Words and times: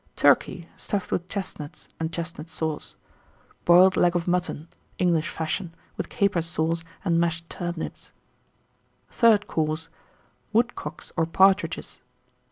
Turkey, 0.15 0.67
stuffed 0.75 1.11
with 1.11 1.29
Chestnuts, 1.29 1.87
and 1.99 2.11
Chestnut 2.11 2.49
Sauce. 2.49 2.95
Boiled 3.65 3.95
Leg 3.95 4.15
of 4.15 4.27
Mutton, 4.27 4.67
English 4.97 5.29
Fashion, 5.29 5.75
with 5.95 6.09
Capers 6.09 6.47
Sauce 6.47 6.83
and 7.05 7.19
Mashed 7.19 7.47
Turnips. 7.51 8.11
THIRD 9.11 9.45
COURSE. 9.45 9.89
Woodcocks 10.53 11.11
or 11.15 11.27
Partridges. 11.27 11.99